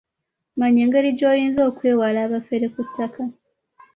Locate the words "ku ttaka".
2.73-3.21